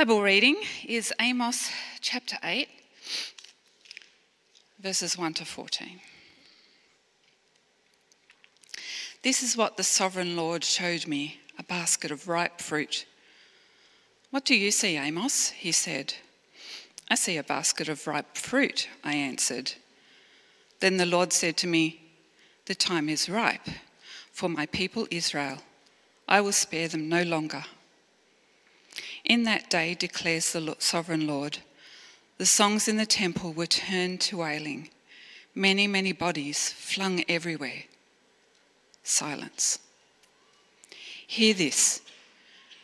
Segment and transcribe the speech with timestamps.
[0.00, 0.56] Bible reading
[0.86, 2.70] is Amos chapter 8,
[4.78, 6.00] verses 1 to 14.
[9.22, 13.04] This is what the sovereign Lord showed me a basket of ripe fruit.
[14.30, 15.50] What do you see, Amos?
[15.50, 16.14] He said.
[17.10, 19.74] I see a basket of ripe fruit, I answered.
[20.80, 22.00] Then the Lord said to me,
[22.64, 23.68] The time is ripe
[24.32, 25.58] for my people Israel.
[26.26, 27.64] I will spare them no longer.
[29.24, 31.58] In that day, declares the sovereign Lord,
[32.38, 34.88] the songs in the temple were turned to wailing,
[35.54, 37.84] many, many bodies flung everywhere.
[39.02, 39.78] Silence.
[41.26, 42.00] Hear this,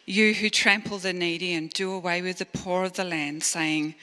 [0.05, 3.95] you who trample the needy and do away with the poor of the land, saying,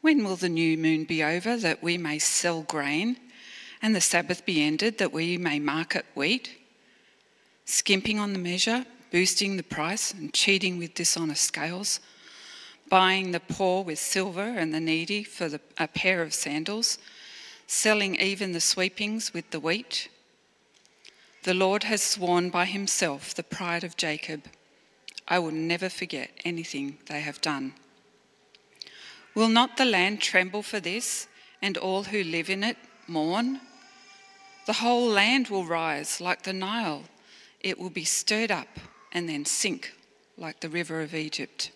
[0.00, 3.16] When will the new moon be over that we may sell grain,
[3.80, 6.56] and the Sabbath be ended that we may market wheat?
[7.64, 12.00] Skimping on the measure, boosting the price and cheating with dishonest scales,
[12.88, 16.98] buying the poor with silver and the needy for the, a pair of sandals,
[17.66, 20.08] selling even the sweepings with the wheat.
[21.44, 24.44] The Lord has sworn by himself, the pride of Jacob,
[25.28, 27.74] I will never forget anything they have done.
[29.34, 31.26] Will not the land tremble for this,
[31.60, 32.76] and all who live in it
[33.08, 33.60] mourn?
[34.66, 37.04] The whole land will rise like the Nile,
[37.60, 38.68] it will be stirred up
[39.16, 39.94] and then sink
[40.36, 41.70] like the river of Egypt.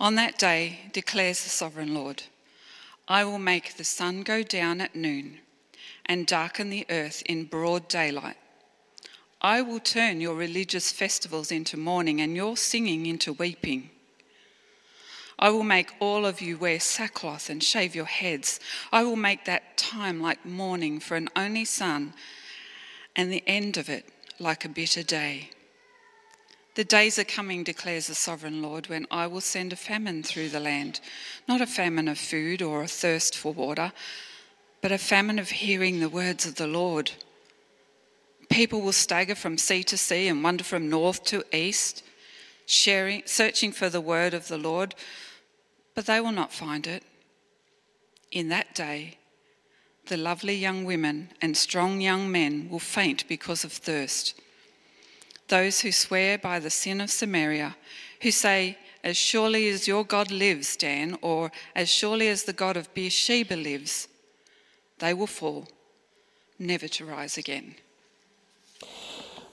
[0.00, 2.22] On that day, declares the sovereign Lord,
[3.06, 5.40] I will make the sun go down at noon
[6.06, 8.38] and darken the earth in broad daylight.
[9.42, 13.90] I will turn your religious festivals into mourning and your singing into weeping.
[15.38, 18.58] I will make all of you wear sackcloth and shave your heads.
[18.90, 22.14] I will make that time like mourning for an only son,
[23.14, 24.06] and the end of it
[24.38, 25.50] like a bitter day.
[26.76, 30.50] The days are coming, declares the sovereign Lord, when I will send a famine through
[30.50, 31.00] the land,
[31.48, 33.92] not a famine of food or a thirst for water,
[34.82, 37.12] but a famine of hearing the words of the Lord.
[38.50, 42.02] People will stagger from sea to sea and wander from north to east,
[42.66, 44.94] sharing, searching for the word of the Lord,
[45.94, 47.04] but they will not find it.
[48.30, 49.16] In that day,
[50.08, 54.38] the lovely young women and strong young men will faint because of thirst
[55.48, 57.76] those who swear by the sin of Samaria,
[58.22, 62.76] who say, As surely as your God lives, Dan, or as surely as the God
[62.76, 64.08] of Beersheba lives,
[64.98, 65.68] they will fall,
[66.58, 67.76] never to rise again.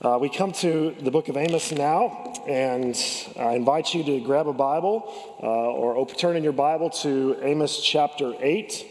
[0.01, 2.95] Uh, we come to the book of Amos now, and
[3.39, 7.81] I invite you to grab a Bible uh, or turn in your Bible to Amos
[7.81, 8.85] chapter 8.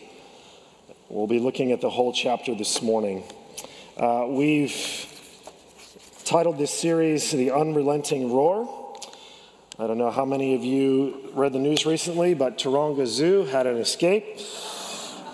[1.10, 3.24] We'll be looking at the whole chapter this morning.
[3.98, 5.01] Uh, we've
[6.32, 8.96] titled this series The Unrelenting Roar.
[9.78, 13.66] I don't know how many of you read the news recently, but Taronga Zoo had
[13.66, 14.40] an escape.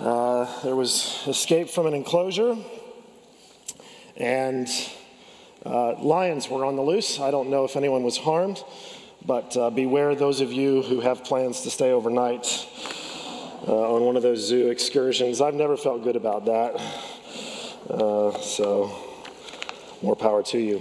[0.01, 2.57] Uh, there was escape from an enclosure,
[4.17, 4.69] and
[5.65, 7.21] uh, lions were on the loose.
[7.21, 8.65] I don't know if anyone was harmed,
[9.25, 12.67] but uh, beware those of you who have plans to stay overnight
[13.69, 15.41] uh, on one of those zoo excursions.
[15.41, 16.75] I've never felt good about that.
[17.89, 19.08] Uh, so
[20.03, 20.81] more power to you.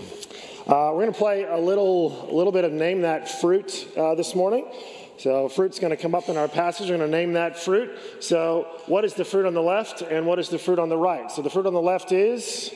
[0.67, 4.35] Uh, we're going to play a little, little bit of Name That Fruit uh, this
[4.35, 4.69] morning.
[5.17, 6.89] So, fruit's going to come up in our passage.
[6.89, 7.97] We're going to name that fruit.
[8.19, 10.97] So, what is the fruit on the left and what is the fruit on the
[10.97, 11.31] right?
[11.31, 12.71] So, the fruit on the left is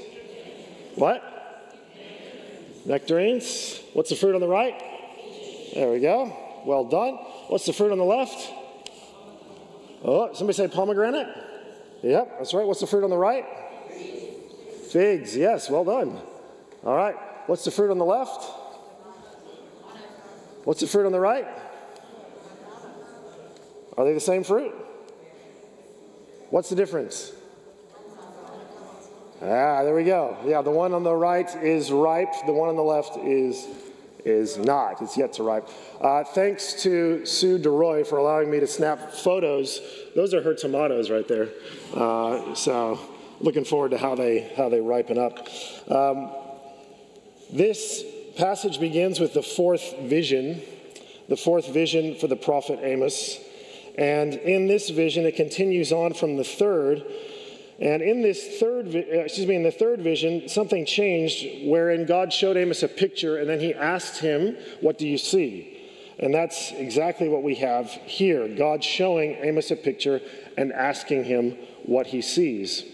[0.95, 1.21] what?
[2.87, 3.79] Nectarines.
[3.93, 4.73] What's the fruit on the right?
[5.75, 6.35] There we go.
[6.65, 7.13] Well done.
[7.47, 8.51] What's the fruit on the left?
[10.03, 11.27] Oh, somebody say pomegranate?
[12.01, 12.65] Yep, that's right.
[12.65, 13.45] What's the fruit on the right?
[14.89, 15.37] Figs.
[15.37, 16.19] Yes, well done.
[16.83, 17.15] All right.
[17.47, 18.49] What's the fruit on the left?
[20.63, 21.47] What's the fruit on the right?
[23.97, 24.73] Are they the same fruit?
[26.49, 27.33] What's the difference?
[29.41, 30.37] Ah, there we go.
[30.45, 32.33] Yeah, the one on the right is ripe.
[32.45, 33.67] The one on the left is
[34.23, 35.01] is not.
[35.01, 35.67] It's yet to ripe.
[35.99, 39.81] Uh, thanks to Sue DeRoy for allowing me to snap photos.
[40.15, 41.49] Those are her tomatoes right there.
[41.95, 42.99] Uh, so
[43.39, 45.47] looking forward to how they how they ripen up.
[45.89, 46.31] Um,
[47.51, 48.03] this
[48.37, 50.61] passage begins with the fourth vision,
[51.27, 53.39] the fourth vision for the prophet Amos.
[53.97, 57.03] And in this vision, it continues on from the third.
[57.79, 62.31] And in this third, uh, excuse me, in the third vision, something changed wherein God
[62.31, 65.77] showed Amos a picture and then he asked him, What do you see?
[66.19, 70.21] And that's exactly what we have here God showing Amos a picture
[70.57, 72.85] and asking him what he sees.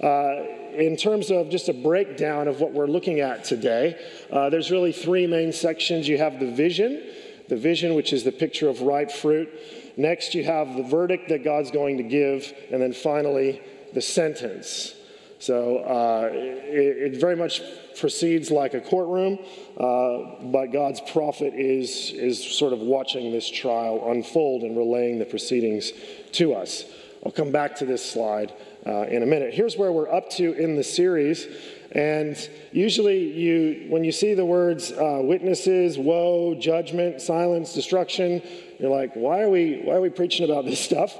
[0.00, 0.42] Uh,
[0.74, 3.98] in terms of just a breakdown of what we're looking at today,
[4.30, 6.06] uh, there's really three main sections.
[6.06, 7.02] You have the vision,
[7.48, 9.48] the vision, which is the picture of ripe fruit.
[9.96, 12.52] Next, you have the verdict that God's going to give.
[12.70, 13.62] And then finally,
[13.94, 14.94] the sentence.
[15.38, 17.62] So uh, it, it, very much
[17.98, 19.38] proceeds like a courtroom,
[19.76, 25.26] uh, but God's prophet is, is sort of watching this trial unfold and relaying the
[25.26, 25.92] proceedings
[26.32, 26.84] to us.
[27.26, 28.54] I'll come back to this slide
[28.86, 29.52] uh, in a minute.
[29.52, 31.48] Here's where we're up to in the series.
[31.90, 32.38] And
[32.70, 38.40] usually, you, when you see the words uh, witnesses, woe, judgment, silence, destruction,
[38.78, 41.16] you're like, why are we, why are we preaching about this stuff?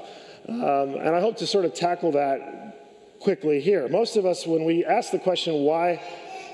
[0.47, 3.89] Um, and I hope to sort of tackle that quickly here.
[3.89, 6.01] Most of us, when we ask the question, why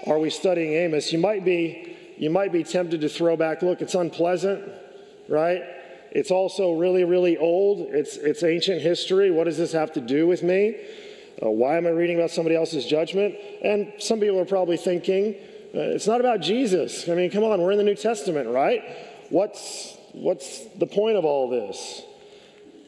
[0.08, 3.84] are we studying Amos, you might be, you might be tempted to throw back, look,
[3.84, 4.68] it's unpleasant,
[5.30, 5.62] right?
[6.14, 7.88] It's also really, really old.
[7.92, 9.32] It's, it's ancient history.
[9.32, 10.78] What does this have to do with me?
[11.44, 13.36] Uh, why am I reading about somebody else's judgment?
[13.64, 15.34] And some people are probably thinking,
[15.74, 17.10] uh, it's not about Jesus.
[17.10, 18.84] I mean, come on, we're in the New Testament, right?
[19.30, 22.04] What's, what's the point of all this?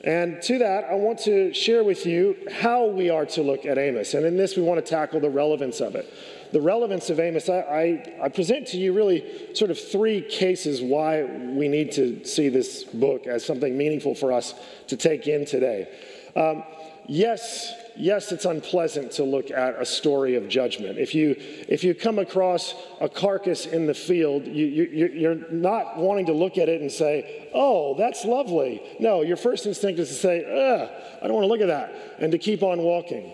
[0.03, 3.79] And to that, I want to share with you how we are to look at
[3.79, 4.13] Amos.
[4.13, 6.07] And in this, we want to tackle the relevance of it.
[6.51, 10.81] The relevance of Amos, I, I, I, present to you really sort of three cases
[10.81, 14.53] why we need to see this book as something meaningful for us
[14.87, 15.87] to take in today.
[16.35, 16.63] Um,
[17.07, 20.97] yes, yes, it's unpleasant to look at a story of judgment.
[20.97, 21.35] If you,
[21.67, 26.33] if you come across a carcass in the field, you, you, you're not wanting to
[26.33, 28.81] look at it and say, oh, that's lovely.
[28.99, 30.89] No, your first instinct is to say, ugh,
[31.21, 33.31] I don't want to look at that, and to keep on walking.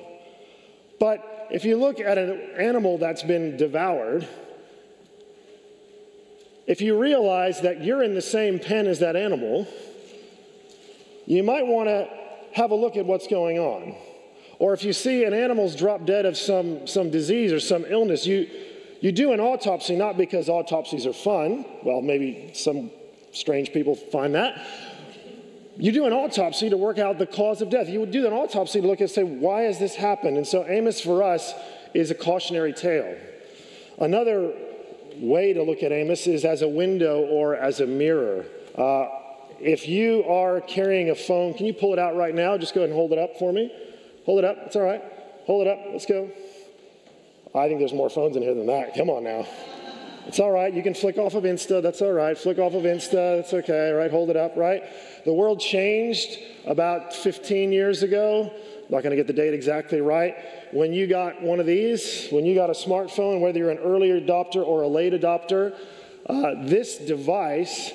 [1.00, 4.28] But if you look at an animal that's been devoured,
[6.66, 9.68] if you realize that you're in the same pen as that animal,
[11.26, 12.08] you might want to
[12.54, 13.96] have a look at what's going on.
[14.60, 18.26] Or if you see an animal's drop dead of some, some disease or some illness,
[18.26, 18.48] you,
[19.02, 21.66] you do an autopsy not because autopsies are fun.
[21.84, 22.92] Well, maybe some
[23.34, 24.66] strange people find that.
[25.82, 27.90] You do an autopsy to work out the cause of death.
[27.90, 30.38] You would do an autopsy to look and say, why has this happened?
[30.38, 31.56] And so Amos for us
[31.96, 33.18] is a cautionary tale.
[34.00, 34.54] Another
[35.16, 38.46] way to look at Amos is as a window or as a mirror.
[38.78, 39.08] Uh,
[39.60, 42.60] if you are carrying a phone, can you pull it out right now?
[42.60, 43.74] Just go ahead and hold it up for me.
[44.28, 44.58] Hold it up.
[44.68, 45.02] It's all right.
[45.48, 45.80] Hold it up.
[45.92, 46.30] Let's go.
[47.56, 48.94] I think there's more phones in here than that.
[48.96, 49.48] Come on now.
[50.28, 50.74] It's all right.
[50.74, 51.82] You can flick off of Insta.
[51.82, 52.38] That's all right.
[52.38, 53.38] Flick off of Insta.
[53.38, 53.92] That's okay.
[53.92, 54.12] Right.
[54.12, 54.56] Hold it up.
[54.56, 54.84] Right.
[55.26, 58.52] The world changed about 15 years ago.
[58.54, 60.36] I'm not going to get the date exactly right.
[60.72, 64.10] When you got one of these, when you got a smartphone, whether you're an early
[64.10, 65.76] adopter or a late adopter,
[66.28, 67.92] uh, this device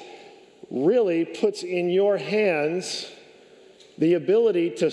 [0.71, 3.11] really puts in your hands
[3.99, 4.91] the ability to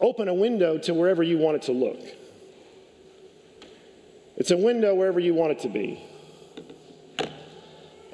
[0.00, 2.00] open a window to wherever you want it to look.
[4.36, 6.02] It's a window wherever you want it to be.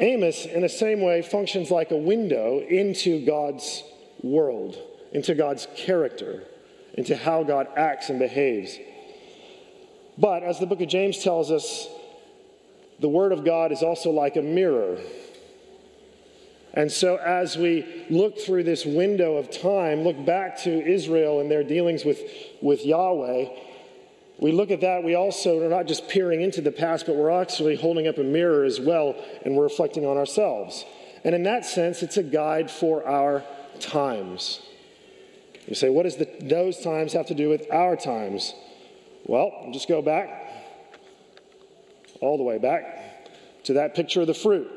[0.00, 3.82] Amos, in the same way, functions like a window into God's
[4.22, 4.76] world,
[5.12, 6.42] into God's character,
[6.94, 8.78] into how God acts and behaves.
[10.18, 11.86] But as the book of James tells us,
[12.98, 14.98] the Word of God is also like a mirror
[16.72, 21.50] and so, as we look through this window of time, look back to Israel and
[21.50, 22.20] their dealings with,
[22.62, 23.48] with Yahweh,
[24.40, 25.04] we look at that.
[25.04, 28.22] We also are not just peering into the past, but we're actually holding up a
[28.22, 29.14] mirror as well,
[29.44, 30.84] and we're reflecting on ourselves.
[31.24, 33.44] And in that sense, it's a guide for our
[33.80, 34.62] times.
[35.66, 38.54] You say, what does the, those times have to do with our times?
[39.26, 40.28] Well, just go back,
[42.22, 44.68] all the way back to that picture of the fruit.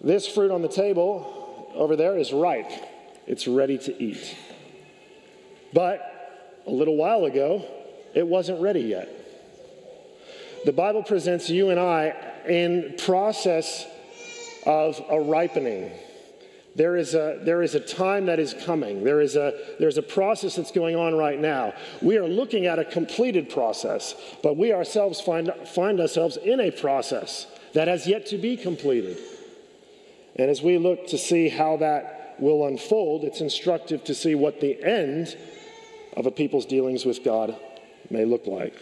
[0.00, 2.70] This fruit on the table over there is ripe,
[3.26, 4.36] it's ready to eat.
[5.74, 7.64] But a little while ago,
[8.14, 9.08] it wasn't ready yet.
[10.64, 12.14] The Bible presents you and I
[12.48, 13.84] in process
[14.64, 15.90] of a ripening.
[16.76, 19.04] There is a, there is a time that is coming.
[19.04, 21.74] There is a, there's a process that's going on right now.
[22.00, 26.70] We are looking at a completed process, but we ourselves find, find ourselves in a
[26.70, 29.18] process that has yet to be completed.
[30.36, 34.60] And as we look to see how that will unfold, it's instructive to see what
[34.60, 35.36] the end
[36.16, 37.56] of a people's dealings with God
[38.10, 38.74] may look like.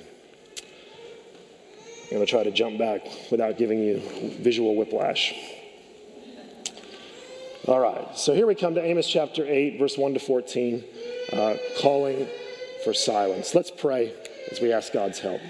[2.04, 4.02] I'm going to try to jump back without giving you
[4.40, 5.34] visual whiplash.
[7.66, 10.84] All right, so here we come to Amos chapter 8, verse 1 to 14,
[11.32, 12.26] uh, calling
[12.84, 13.54] for silence.
[13.54, 14.12] Let's pray
[14.50, 15.40] as we ask God's help.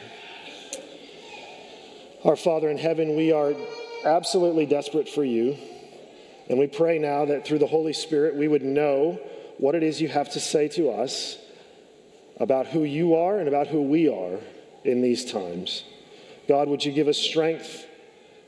[2.24, 3.54] Our Father in heaven, we are
[4.04, 5.56] absolutely desperate for you.
[6.52, 9.18] And we pray now that through the Holy Spirit we would know
[9.58, 11.36] what it is you have to say to us
[12.38, 14.38] about who you are and about who we are
[14.84, 15.82] in these times.
[16.46, 17.86] God, would you give us strength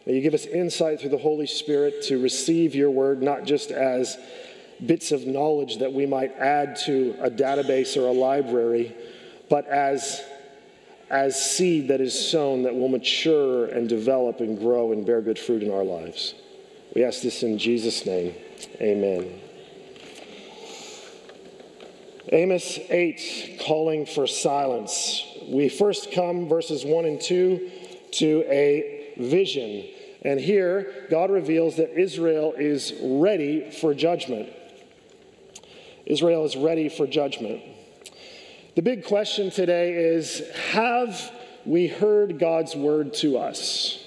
[0.06, 3.70] May you give us insight through the Holy Spirit to receive your word, not just
[3.70, 4.18] as
[4.84, 8.94] bits of knowledge that we might add to a database or a library,
[9.48, 10.22] but as,
[11.08, 15.38] as seed that is sown that will mature and develop and grow and bear good
[15.38, 16.34] fruit in our lives.
[16.94, 18.34] We ask this in Jesus' name.
[18.80, 19.40] Amen.
[22.30, 25.26] Amos 8, calling for silence.
[25.48, 27.70] We first come, verses 1 and 2,
[28.12, 29.88] to a vision.
[30.22, 34.50] And here, God reveals that Israel is ready for judgment.
[36.06, 37.60] Israel is ready for judgment.
[38.76, 41.32] The big question today is Have
[41.64, 44.03] we heard God's word to us?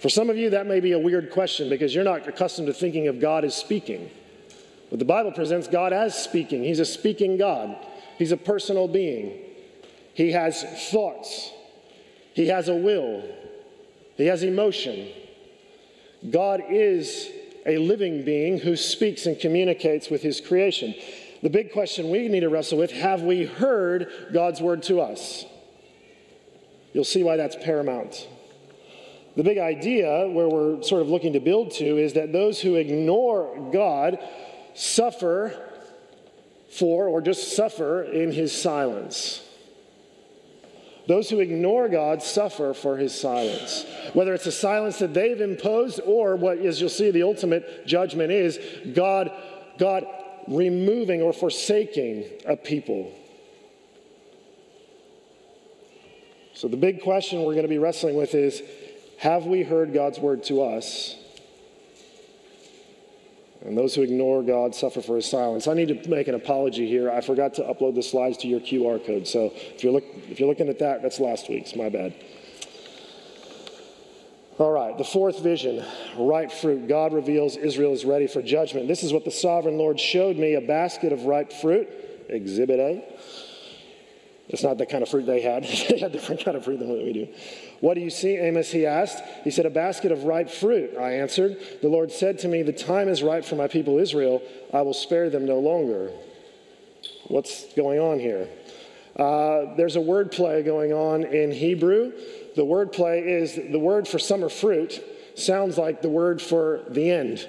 [0.00, 2.72] For some of you, that may be a weird question because you're not accustomed to
[2.72, 4.10] thinking of God as speaking.
[4.88, 6.64] But the Bible presents God as speaking.
[6.64, 7.76] He's a speaking God,
[8.16, 9.38] He's a personal being.
[10.14, 11.50] He has thoughts,
[12.34, 13.22] He has a will,
[14.16, 15.08] He has emotion.
[16.30, 17.30] God is
[17.66, 20.94] a living being who speaks and communicates with His creation.
[21.42, 25.44] The big question we need to wrestle with have we heard God's word to us?
[26.94, 28.26] You'll see why that's paramount.
[29.36, 32.74] The big idea, where we're sort of looking to build to, is that those who
[32.74, 34.18] ignore God
[34.74, 35.54] suffer
[36.70, 39.42] for or just suffer in his silence.
[41.06, 43.84] Those who ignore God suffer for his silence.
[44.12, 48.30] Whether it's a silence that they've imposed or what, as you'll see, the ultimate judgment
[48.30, 48.58] is
[48.94, 49.32] God,
[49.78, 50.06] God
[50.46, 53.12] removing or forsaking a people.
[56.54, 58.62] So the big question we're going to be wrestling with is
[59.20, 61.14] have we heard God's word to us?
[63.62, 65.68] And those who ignore God suffer for his silence.
[65.68, 67.10] I need to make an apology here.
[67.10, 69.28] I forgot to upload the slides to your QR code.
[69.28, 71.76] So if you're, look, if you're looking at that, that's last week's.
[71.76, 72.14] My bad.
[74.56, 75.84] All right, the fourth vision
[76.16, 76.88] ripe fruit.
[76.88, 78.88] God reveals Israel is ready for judgment.
[78.88, 81.88] This is what the sovereign Lord showed me a basket of ripe fruit,
[82.30, 83.04] exhibit A.
[84.50, 85.62] It's not the kind of fruit they had.
[85.88, 87.28] they had different kind of fruit than what we do.
[87.80, 88.70] What do you see, Amos?
[88.70, 89.22] He asked.
[89.44, 90.96] He said, A basket of ripe fruit.
[90.98, 91.56] I answered.
[91.82, 94.42] The Lord said to me, The time is ripe for my people Israel.
[94.74, 96.10] I will spare them no longer.
[97.28, 98.48] What's going on here?
[99.16, 102.12] Uh, there's a word play going on in Hebrew.
[102.56, 105.00] The word play is the word for summer fruit
[105.36, 107.48] sounds like the word for the end.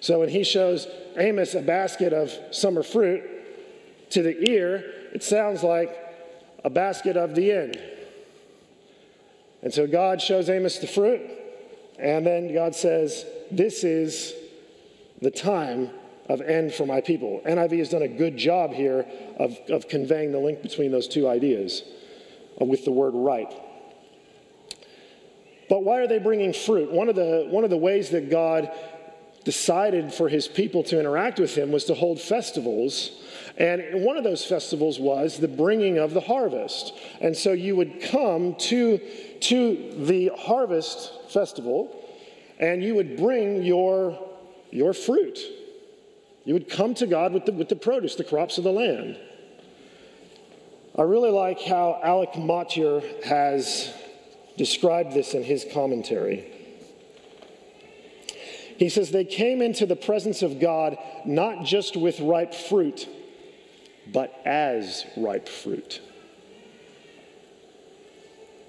[0.00, 0.88] So when he shows
[1.18, 3.22] Amos a basket of summer fruit,
[4.10, 5.96] to the ear, it sounds like
[6.64, 7.80] a basket of the end.
[9.62, 11.20] And so God shows Amos the fruit,
[11.98, 14.34] and then God says, This is
[15.20, 15.90] the time
[16.28, 17.42] of end for my people.
[17.44, 19.04] NIV has done a good job here
[19.38, 21.82] of, of conveying the link between those two ideas
[22.60, 23.52] uh, with the word ripe.
[25.68, 26.90] But why are they bringing fruit?
[26.90, 28.70] One of the, one of the ways that God
[29.44, 33.10] decided for his people to interact with him was to hold festivals.
[33.56, 36.92] And one of those festivals was the bringing of the harvest.
[37.20, 38.98] And so you would come to,
[39.40, 41.96] to the harvest festival
[42.58, 44.18] and you would bring your,
[44.70, 45.38] your fruit.
[46.44, 49.18] You would come to God with the, with the produce, the crops of the land.
[50.96, 53.92] I really like how Alec Motyer has
[54.56, 56.44] described this in his commentary.
[58.76, 63.08] He says, They came into the presence of God not just with ripe fruit,
[64.12, 66.00] but as ripe fruit.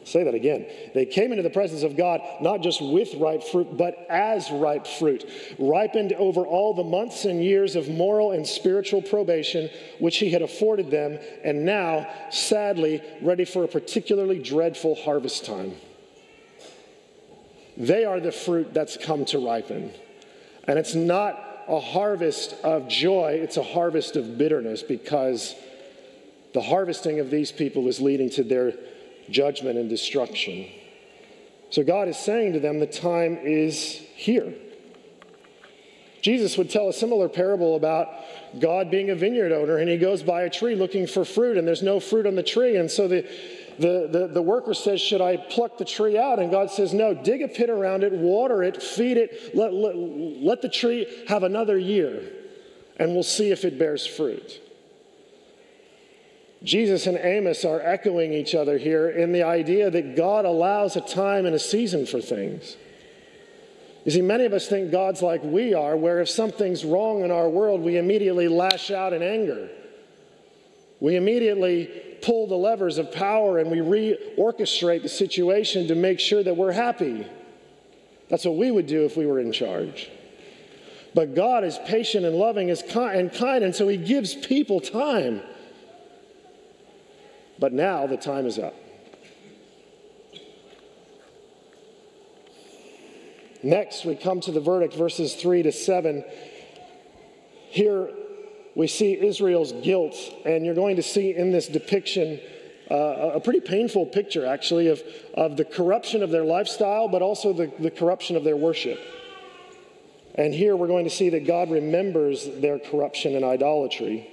[0.04, 0.66] Say that again.
[0.94, 4.88] They came into the presence of God not just with ripe fruit, but as ripe
[4.88, 5.30] fruit,
[5.60, 9.70] ripened over all the months and years of moral and spiritual probation
[10.00, 15.76] which He had afforded them, and now, sadly, ready for a particularly dreadful harvest time.
[17.78, 19.92] They are the fruit that's come to ripen.
[20.68, 25.56] And it's not a harvest of joy, it's a harvest of bitterness because
[26.54, 28.74] the harvesting of these people is leading to their
[29.30, 30.68] judgment and destruction.
[31.70, 34.54] So God is saying to them, the time is here.
[36.22, 38.10] Jesus would tell a similar parable about
[38.60, 41.66] God being a vineyard owner, and he goes by a tree looking for fruit, and
[41.66, 42.75] there's no fruit on the tree.
[42.75, 43.25] And so the,
[43.82, 46.40] the, the, the worker says, Should I pluck the tree out?
[46.40, 49.96] And God says, No, dig a pit around it, water it, feed it, let, let,
[49.96, 52.32] let the tree have another year,
[52.98, 54.62] and we'll see if it bears fruit.
[56.64, 61.02] Jesus and Amos are echoing each other here in the idea that God allows a
[61.02, 62.78] time and a season for things.
[64.06, 67.32] You see, many of us think God's like we are, where if something's wrong in
[67.32, 69.70] our world, we immediately lash out in anger.
[71.00, 76.44] We immediately pull the levers of power and we reorchestrate the situation to make sure
[76.44, 77.25] that we're happy.
[78.30, 80.10] That's what we would do if we were in charge.
[81.13, 85.42] But God is patient and loving and kind, and so He gives people time.
[87.60, 88.74] But now the time is up.
[93.63, 96.24] Next, we come to the verdict, verses 3 to 7.
[97.70, 98.10] Here
[98.75, 102.40] we see Israel's guilt, and you're going to see in this depiction
[102.90, 105.01] uh, a pretty painful picture, actually, of,
[105.34, 109.00] of the corruption of their lifestyle, but also the, the corruption of their worship.
[110.36, 114.30] And here we're going to see that God remembers their corruption and idolatry.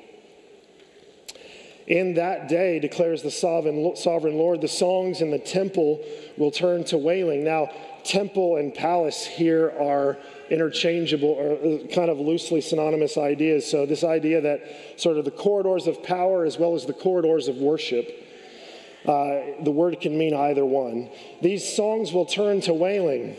[1.89, 6.05] In that day, declares the sovereign, sovereign Lord, the songs in the temple
[6.37, 7.45] will turn to wailing.
[7.45, 7.71] Now,
[8.09, 10.17] temple and palace here are
[10.51, 13.71] interchangeable or uh, kind of loosely synonymous ideas.
[13.71, 17.49] So, this idea that sort of the corridors of power as well as the corridors
[17.49, 18.09] of worship,
[19.05, 21.11] uh, the word can mean either one.
[21.43, 23.37] These songs will turn to wailing.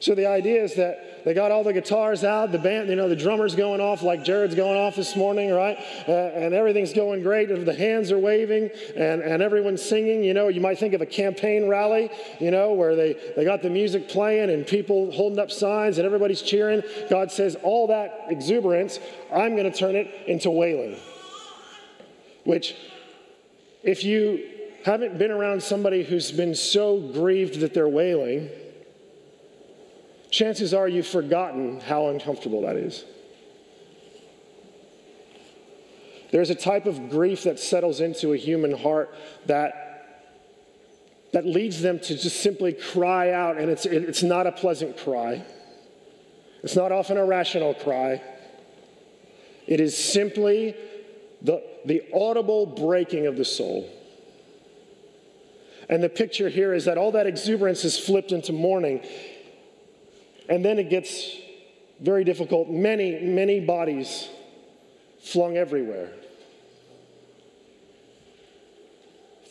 [0.00, 3.08] So, the idea is that they got all the guitars out, the band, you know,
[3.08, 5.76] the drummer's going off like Jared's going off this morning, right?
[6.08, 7.48] Uh, and everything's going great.
[7.48, 10.24] The hands are waving and, and everyone's singing.
[10.24, 13.60] You know, you might think of a campaign rally, you know, where they, they got
[13.60, 16.82] the music playing and people holding up signs and everybody's cheering.
[17.10, 18.98] God says, all that exuberance,
[19.30, 20.96] I'm going to turn it into wailing.
[22.44, 22.74] Which,
[23.82, 24.48] if you
[24.84, 28.48] haven't been around somebody who's been so grieved that they're wailing,
[30.30, 33.04] chances are you've forgotten how uncomfortable that is.
[36.30, 39.12] There's a type of grief that settles into a human heart
[39.46, 40.28] that,
[41.32, 45.44] that leads them to just simply cry out, and it's, it's not a pleasant cry.
[46.62, 48.22] It's not often a rational cry.
[49.66, 50.76] It is simply
[51.42, 53.88] the, the audible breaking of the soul.
[55.88, 59.04] And the picture here is that all that exuberance is flipped into mourning.
[60.50, 61.36] And then it gets
[62.00, 62.68] very difficult.
[62.68, 64.28] Many, many bodies
[65.22, 66.10] flung everywhere,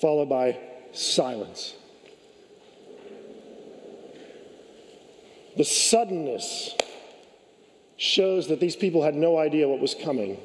[0.01, 0.59] followed by
[0.91, 1.73] silence.
[5.55, 6.75] The suddenness
[7.95, 10.37] shows that these people had no idea what was coming.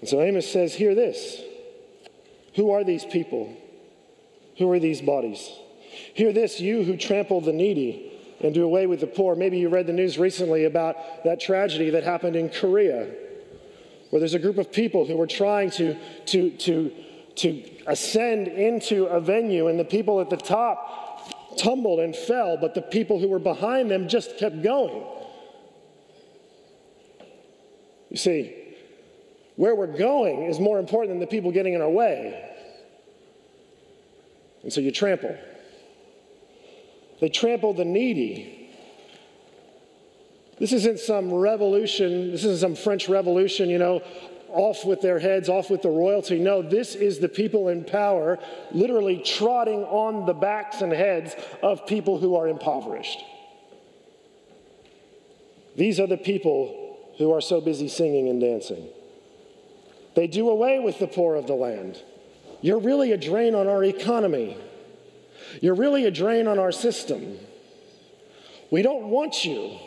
[0.00, 1.40] And so Amos says, Hear this.
[2.54, 3.56] Who are these people?
[4.58, 5.50] Who are these bodies?
[6.14, 9.34] Hear this, you who trample the needy and do away with the poor.
[9.34, 13.10] Maybe you read the news recently about that tragedy that happened in Korea,
[14.10, 16.92] where there's a group of people who were trying to, to, to,
[17.36, 22.74] to ascend into a venue, and the people at the top tumbled and fell, but
[22.74, 25.02] the people who were behind them just kept going.
[28.10, 28.54] You see,
[29.56, 32.42] where we're going is more important than the people getting in our way.
[34.62, 35.36] And so you trample.
[37.20, 38.70] They trample the needy.
[40.58, 44.02] This isn't some revolution, this isn't some French revolution, you know,
[44.48, 46.38] off with their heads, off with the royalty.
[46.38, 48.38] No, this is the people in power
[48.72, 53.22] literally trotting on the backs and heads of people who are impoverished.
[55.76, 58.88] These are the people who are so busy singing and dancing.
[60.14, 62.00] They do away with the poor of the land.
[62.62, 64.56] You're really a drain on our economy.
[65.60, 67.38] You're really a drain on our system.
[68.70, 69.78] We don't want you.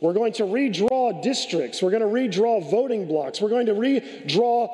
[0.00, 1.82] We're going to redraw districts.
[1.82, 3.40] We're going to redraw voting blocks.
[3.40, 4.68] We're going to redraw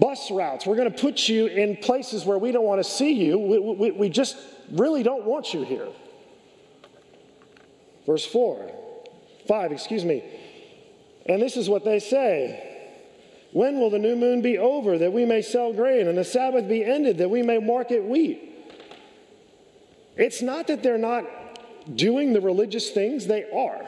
[0.00, 0.66] bus routes.
[0.66, 3.38] We're going to put you in places where we don't want to see you.
[3.38, 4.36] We, we, we just
[4.72, 5.88] really don't want you here.
[8.06, 8.70] Verse 4,
[9.46, 10.24] 5, excuse me.
[11.26, 12.64] And this is what they say.
[13.52, 16.68] When will the new moon be over that we may sell grain and the Sabbath
[16.68, 18.47] be ended that we may market wheat?
[20.18, 21.24] It's not that they're not
[21.94, 23.86] doing the religious things, they are.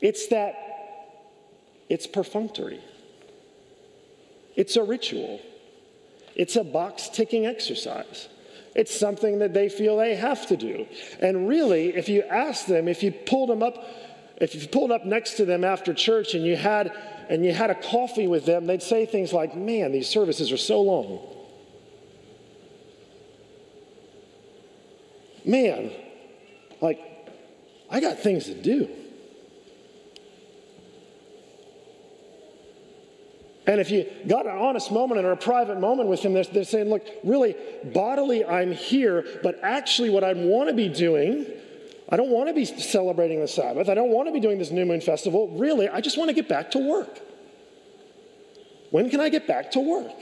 [0.00, 0.54] It's that
[1.88, 2.80] it's perfunctory,
[4.54, 5.40] it's a ritual,
[6.36, 8.28] it's a box ticking exercise.
[8.74, 10.86] It's something that they feel they have to do.
[11.20, 13.84] And really, if you ask them, if you pulled them up,
[14.38, 16.90] if you pulled up next to them after church and you had
[17.28, 20.56] and you had a coffee with them, they'd say things like, "Man, these services are
[20.56, 21.20] so long."
[25.44, 25.90] Man,
[26.80, 27.00] like,
[27.90, 28.88] I got things to do.
[33.66, 36.64] And if you got an honest moment or a private moment with him, they're, they're
[36.64, 41.46] saying, look, really, bodily, I'm here, but actually, what I want to be doing,
[42.08, 43.88] I don't want to be celebrating the Sabbath.
[43.88, 45.48] I don't want to be doing this new moon festival.
[45.56, 47.20] Really, I just want to get back to work.
[48.90, 50.12] When can I get back to work?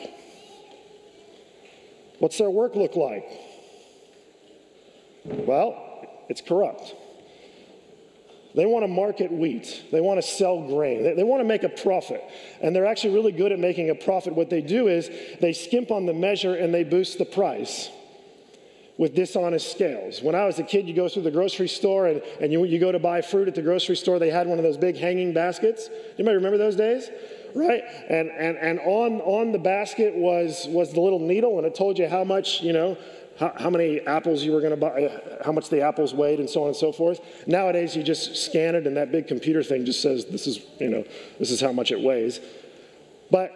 [2.18, 3.24] What's their work look like?
[5.24, 6.94] Well, it's corrupt.
[8.54, 9.84] They want to market wheat.
[9.92, 11.04] They want to sell grain.
[11.04, 12.22] They, they, want to make a profit.
[12.60, 14.34] And they're actually really good at making a profit.
[14.34, 15.08] What they do is
[15.40, 17.90] they skimp on the measure and they boost the price
[18.98, 20.20] with dishonest scales.
[20.20, 22.78] When I was a kid, you go through the grocery store and, and you, you
[22.78, 25.32] go to buy fruit at the grocery store, they had one of those big hanging
[25.32, 25.88] baskets.
[26.16, 27.08] Anybody remember those days?
[27.54, 27.82] Right?
[28.10, 31.98] And, and, and on, on the basket was, was the little needle, and it told
[31.98, 32.98] you how much, you know,
[33.40, 35.10] how, how many apples you were going to buy,
[35.42, 37.20] how much the apples weighed, and so on and so forth.
[37.46, 40.90] Nowadays, you just scan it, and that big computer thing just says, this is, you
[40.90, 41.04] know,
[41.38, 42.38] this is how much it weighs.
[43.30, 43.50] But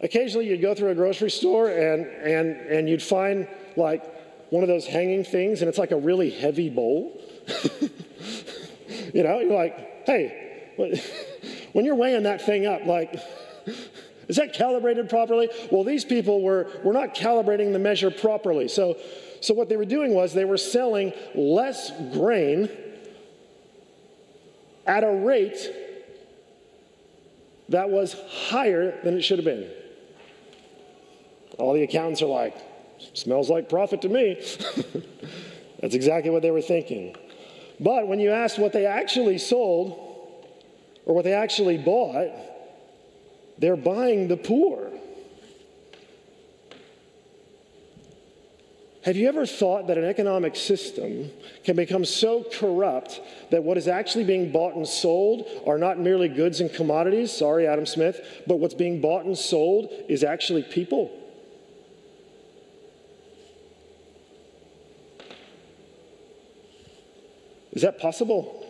[0.00, 4.02] occasionally, you'd go through a grocery store, and, and, and you'd find, like,
[4.50, 7.20] one of those hanging things, and it's like a really heavy bowl.
[9.14, 10.72] you know, you're like, hey,
[11.72, 13.14] when you're weighing that thing up, like,
[14.28, 15.48] is that calibrated properly?
[15.70, 18.68] Well, these people were, were not calibrating the measure properly.
[18.68, 18.96] So,
[19.40, 22.68] so what they were doing was they were selling less grain
[24.86, 25.58] at a rate
[27.68, 29.70] that was higher than it should have been.
[31.58, 32.56] All the accountants are like,
[33.12, 34.34] Smells like profit to me.
[35.80, 37.14] That's exactly what they were thinking.
[37.78, 39.92] But when you asked what they actually sold
[41.04, 42.30] or what they actually bought,
[43.58, 44.90] they're buying the poor.
[49.06, 51.30] Have you ever thought that an economic system
[51.62, 53.20] can become so corrupt
[53.52, 57.30] that what is actually being bought and sold are not merely goods and commodities?
[57.30, 61.12] Sorry, Adam Smith, but what's being bought and sold is actually people.
[67.70, 68.66] Is that possible?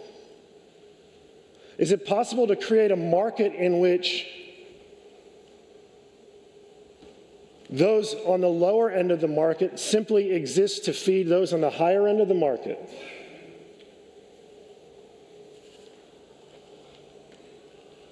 [1.78, 4.26] Is it possible to create a market in which
[7.68, 11.70] those on the lower end of the market simply exist to feed those on the
[11.70, 12.78] higher end of the market?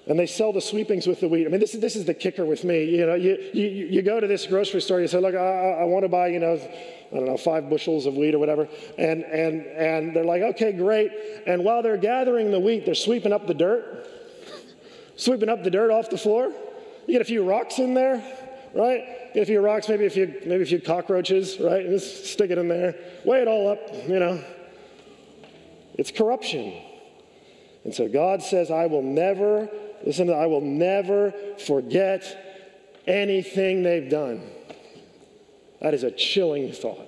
[0.07, 1.47] and they sell the sweepings with the wheat.
[1.47, 2.83] I mean, this is, this is the kicker with me.
[2.83, 5.83] You know, you, you, you go to this grocery store, you say, look, I, I
[5.85, 8.67] want to buy, you know, I don't know, five bushels of wheat or whatever.
[8.97, 11.11] And, and, and they're like, okay, great.
[11.47, 14.07] And while they're gathering the wheat, they're sweeping up the dirt,
[15.15, 16.51] sweeping up the dirt off the floor.
[17.07, 18.23] You get a few rocks in there,
[18.75, 19.33] right?
[19.33, 21.85] Get a few rocks, maybe a few, maybe a few cockroaches, right?
[21.85, 22.95] And just stick it in there.
[23.23, 24.43] Weigh it all up, you know.
[25.95, 26.73] It's corruption.
[27.83, 29.69] And so God says, I will never
[30.05, 31.33] Listen, I will never
[31.65, 34.41] forget anything they've done.
[35.81, 37.07] That is a chilling thought.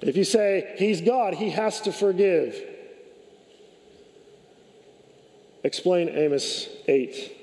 [0.00, 2.58] If you say he's God, he has to forgive.
[5.62, 7.36] Explain Amos 8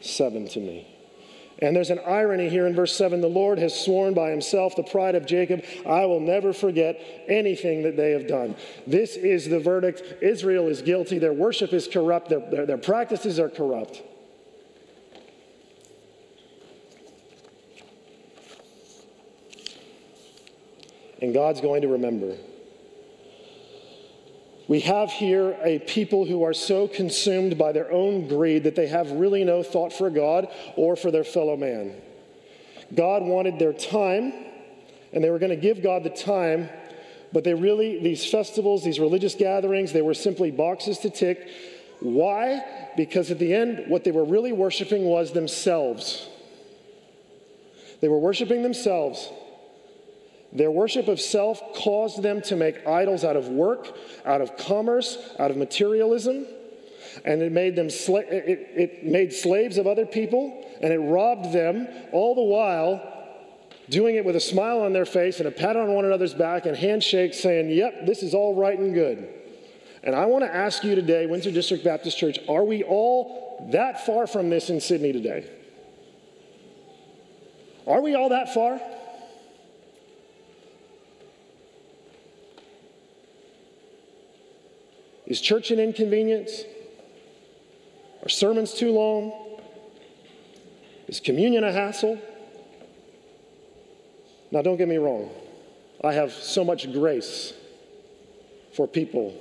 [0.00, 0.86] 7 to me.
[1.60, 4.84] And there's an irony here in verse 7 the Lord has sworn by himself, the
[4.84, 8.54] pride of Jacob, I will never forget anything that they have done.
[8.86, 10.22] This is the verdict.
[10.22, 11.18] Israel is guilty.
[11.18, 14.02] Their worship is corrupt, their, their, their practices are corrupt.
[21.20, 22.36] And God's going to remember.
[24.68, 28.86] We have here a people who are so consumed by their own greed that they
[28.86, 31.94] have really no thought for God or for their fellow man.
[32.94, 34.32] God wanted their time,
[35.12, 36.68] and they were going to give God the time,
[37.32, 41.48] but they really, these festivals, these religious gatherings, they were simply boxes to tick.
[42.00, 42.62] Why?
[42.94, 46.28] Because at the end, what they were really worshiping was themselves.
[48.00, 49.30] They were worshiping themselves.
[50.52, 55.18] Their worship of self caused them to make idols out of work, out of commerce,
[55.38, 56.46] out of materialism,
[57.24, 61.52] and it made them sla- it, it made slaves of other people, and it robbed
[61.52, 63.14] them all the while
[63.90, 66.66] doing it with a smile on their face and a pat on one another's back
[66.66, 69.28] and handshakes saying, Yep, this is all right and good.
[70.02, 74.06] And I want to ask you today, Windsor District Baptist Church, are we all that
[74.06, 75.50] far from this in Sydney today?
[77.86, 78.80] Are we all that far?
[85.28, 86.64] Is church an inconvenience?
[88.22, 89.60] Are sermons too long?
[91.06, 92.18] Is communion a hassle?
[94.50, 95.30] Now, don't get me wrong.
[96.02, 97.52] I have so much grace
[98.74, 99.38] for people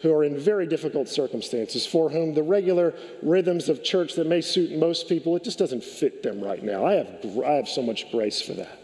[0.00, 4.40] who are in very difficult circumstances, for whom the regular rhythms of church that may
[4.40, 6.86] suit most people, it just doesn't fit them right now.
[6.86, 8.83] I have, I have so much grace for that.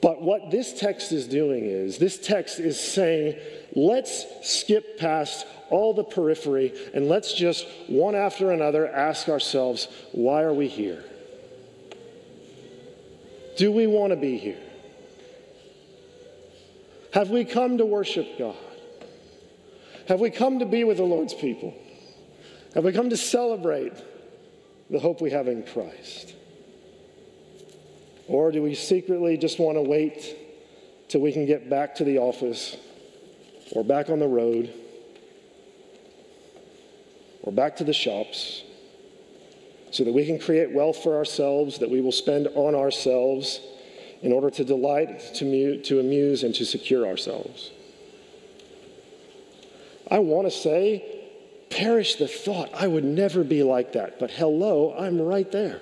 [0.00, 3.36] But what this text is doing is this text is saying,
[3.74, 10.42] let's skip past all the periphery and let's just one after another ask ourselves, why
[10.42, 11.04] are we here?
[13.56, 14.60] Do we want to be here?
[17.12, 18.54] Have we come to worship God?
[20.06, 21.74] Have we come to be with the Lord's people?
[22.74, 23.92] Have we come to celebrate
[24.90, 26.34] the hope we have in Christ?
[28.28, 30.36] Or do we secretly just want to wait
[31.08, 32.76] till we can get back to the office
[33.72, 34.72] or back on the road
[37.42, 38.62] or back to the shops
[39.90, 43.60] so that we can create wealth for ourselves that we will spend on ourselves
[44.20, 47.70] in order to delight, to, to amuse, and to secure ourselves?
[50.10, 51.04] I want to say,
[51.70, 54.18] perish the thought, I would never be like that.
[54.18, 55.80] But hello, I'm right there.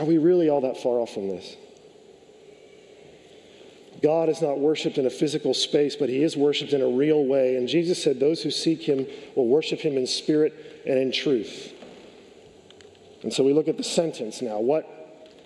[0.00, 1.56] Are we really all that far off from this?
[4.02, 7.26] God is not worshiped in a physical space, but he is worshiped in a real
[7.26, 7.56] way.
[7.56, 11.74] And Jesus said, Those who seek him will worship him in spirit and in truth.
[13.22, 14.58] And so we look at the sentence now.
[14.58, 14.88] What,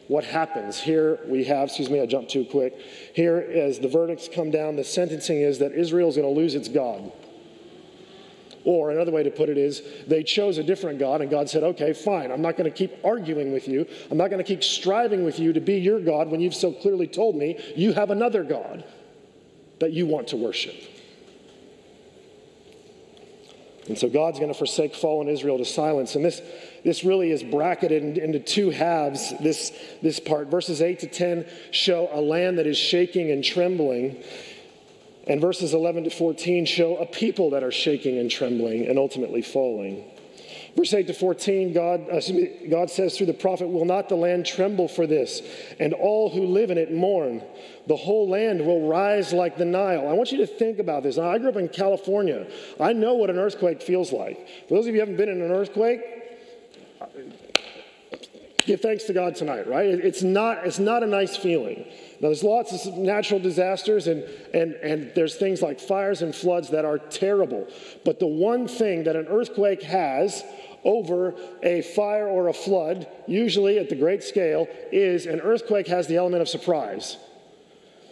[0.07, 0.79] what happens?
[0.79, 2.79] Here we have, excuse me, I jumped too quick.
[3.13, 6.55] Here, as the verdicts come down, the sentencing is that Israel is going to lose
[6.55, 7.11] its God.
[8.65, 11.63] Or another way to put it is they chose a different God, and God said,
[11.63, 13.87] Okay, fine, I'm not going to keep arguing with you.
[14.11, 16.73] I'm not going to keep striving with you to be your God when you've so
[16.73, 18.85] clearly told me you have another God
[19.81, 20.75] that you want to worship.
[23.87, 26.15] And so God's going to forsake fallen Israel to silence.
[26.15, 26.41] And this,
[26.85, 30.49] this really is bracketed into two halves, this, this part.
[30.49, 34.23] Verses 8 to 10 show a land that is shaking and trembling.
[35.27, 39.43] And verses 11 to 14 show a people that are shaking and trembling and ultimately
[39.43, 40.05] falling.
[40.77, 42.21] Verse 8 to 14, God, uh,
[42.69, 45.41] God says through the prophet, Will not the land tremble for this,
[45.79, 47.43] and all who live in it mourn?
[47.87, 50.09] The whole land will rise like the Nile.
[50.09, 51.17] I want you to think about this.
[51.17, 52.51] Now, I grew up in California.
[52.81, 54.49] I know what an earthquake feels like.
[54.69, 56.01] For those of you who haven't been in an earthquake,
[58.59, 59.87] give thanks to God tonight, right?
[59.87, 61.85] It's not, it's not a nice feeling.
[62.21, 64.23] Now, there's lots of natural disasters, and,
[64.53, 67.67] and, and there's things like fires and floods that are terrible.
[68.05, 70.45] But the one thing that an earthquake has
[70.85, 76.07] over a fire or a flood, usually at the great scale, is an earthquake has
[76.07, 77.17] the element of surprise.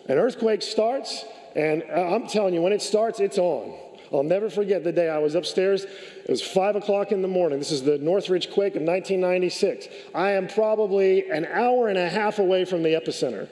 [0.08, 3.78] An earthquake starts, and I'm telling you, when it starts, it's on.
[4.12, 5.84] I'll never forget the day I was upstairs.
[5.84, 7.58] It was five o'clock in the morning.
[7.58, 9.88] This is the Northridge quake of 1996.
[10.14, 13.48] I am probably an hour and a half away from the epicenter.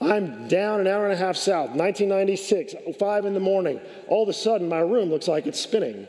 [0.00, 3.80] I'm down an hour and a half south, 1996, 5 in the morning.
[4.08, 6.06] All of a sudden, my room looks like it's spinning.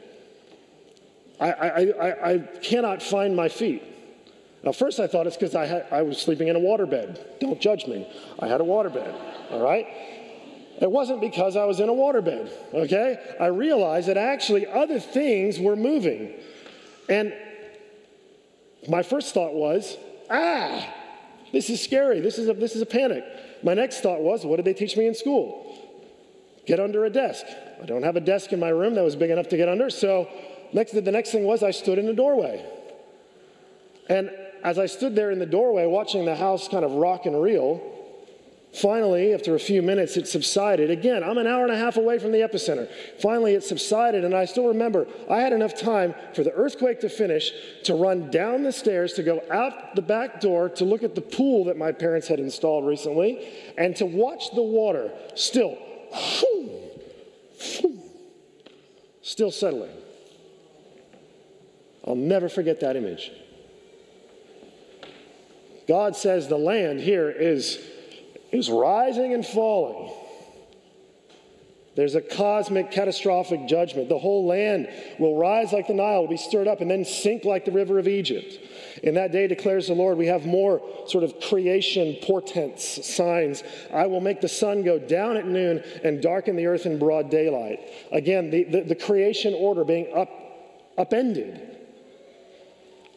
[1.41, 3.84] I, I, I, I cannot find my feet.
[4.63, 7.39] Now, first I thought it's because I, I was sleeping in a waterbed.
[7.39, 8.08] Don't judge me.
[8.39, 9.13] I had a waterbed,
[9.49, 9.88] all right?
[10.80, 13.36] It wasn't because I was in a waterbed, okay?
[13.39, 16.34] I realized that actually other things were moving.
[17.10, 17.34] And
[18.88, 19.97] my first thought was,
[20.30, 20.88] ah,
[21.52, 22.20] this is scary.
[22.20, 23.24] This is a, this is a panic.
[23.64, 25.78] My next thought was, what did they teach me in school?
[26.66, 27.46] Get under a desk.
[27.82, 29.90] I don't have a desk in my room that was big enough to get under,
[29.90, 30.30] so
[30.74, 32.66] next, the next thing was I stood in the doorway.
[34.10, 34.32] And
[34.64, 37.82] as I stood there in the doorway watching the house kind of rock and reel,
[38.74, 40.90] Finally, after a few minutes, it subsided.
[40.90, 42.90] Again, I'm an hour and a half away from the epicenter.
[43.20, 47.10] Finally, it subsided, and I still remember I had enough time for the earthquake to
[47.10, 47.52] finish,
[47.84, 51.22] to run down the stairs, to go out the back door to look at the
[51.22, 53.46] pool that my parents had installed recently,
[53.78, 55.78] and to watch the water still,
[59.22, 59.92] still settling.
[62.08, 63.32] I'll never forget that image.
[65.90, 67.86] God says the land here is
[68.52, 70.14] is rising and falling.
[71.94, 74.08] There's a cosmic, catastrophic judgment.
[74.08, 74.88] The whole land
[75.20, 78.00] will rise like the Nile, will be stirred up, and then sink like the river
[78.00, 78.60] of Egypt.
[79.04, 83.64] In that day, declares the Lord, we have more sort of creation portents, signs.
[83.94, 87.30] I will make the sun go down at noon and darken the earth in broad
[87.30, 87.82] daylight.
[88.14, 90.30] Again, the, the, the creation order being up,
[90.98, 91.81] upended.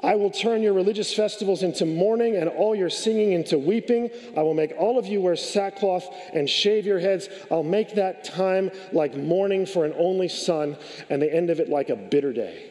[0.05, 4.11] I will turn your religious festivals into mourning and all your singing into weeping.
[4.37, 7.29] I will make all of you wear sackcloth and shave your heads.
[7.51, 10.77] I'll make that time like mourning for an only son
[11.09, 12.71] and the end of it like a bitter day.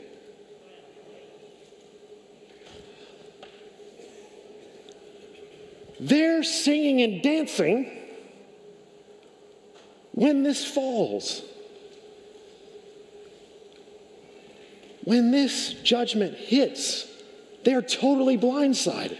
[6.00, 7.90] They're singing and dancing
[10.12, 11.42] when this falls.
[15.04, 17.08] when this judgment hits,
[17.64, 19.20] they're totally blindsided.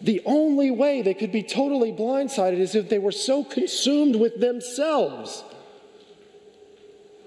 [0.00, 4.40] The only way they could be totally blindsided is if they were so consumed with
[4.40, 5.44] themselves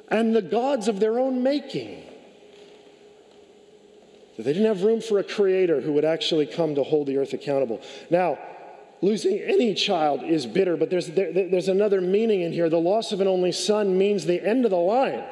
[0.10, 2.04] and the gods of their own making
[4.36, 7.18] that they didn't have room for a creator who would actually come to hold the
[7.18, 7.82] earth accountable.
[8.10, 8.38] Now,
[9.02, 12.70] losing any child is bitter, but there's, there, there's another meaning in here.
[12.70, 15.24] The loss of an only son means the end of the line.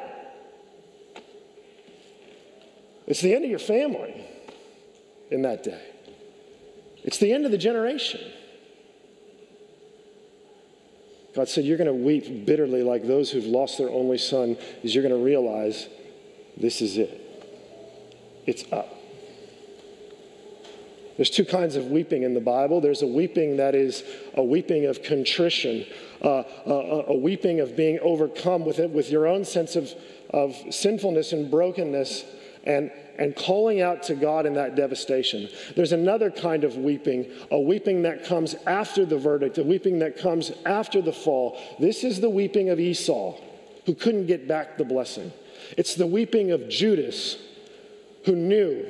[3.07, 4.25] It's the end of your family
[5.29, 5.81] in that day.
[7.03, 8.21] It's the end of the generation.
[11.35, 14.93] God said, You're going to weep bitterly like those who've lost their only son, is
[14.93, 15.87] you're going to realize
[16.57, 17.19] this is it.
[18.45, 18.89] It's up.
[21.17, 22.81] There's two kinds of weeping in the Bible.
[22.81, 25.85] There's a weeping that is a weeping of contrition,
[26.23, 29.93] uh, a, a, weeping of being overcome with it, with your own sense of,
[30.31, 32.25] of sinfulness and brokenness,
[32.63, 35.49] and, and calling out to God in that devastation.
[35.75, 40.17] There's another kind of weeping, a weeping that comes after the verdict, a weeping that
[40.17, 41.59] comes after the fall.
[41.79, 43.37] This is the weeping of Esau,
[43.85, 45.31] who couldn't get back the blessing.
[45.77, 47.37] It's the weeping of Judas,
[48.25, 48.85] who knew,